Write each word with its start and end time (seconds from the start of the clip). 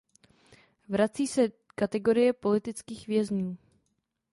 Vrací 0.89 1.27
se 1.27 1.51
kategorie 1.75 2.33
politických 2.33 3.07
vězňů. 3.07 3.57